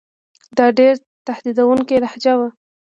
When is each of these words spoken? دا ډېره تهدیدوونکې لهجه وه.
دا 0.57 0.65
ډېره 0.77 0.95
تهدیدوونکې 1.27 1.95
لهجه 2.03 2.33
وه. 2.39 2.49